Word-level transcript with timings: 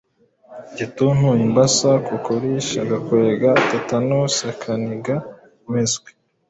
igituntu, 0.71 1.27
imbasa, 1.45 1.89
kokorishi, 2.07 2.75
agakwega 2.85 3.49
(tetanosi), 3.69 4.41
akaniga, 4.53 5.15
impiswi, 5.65 6.09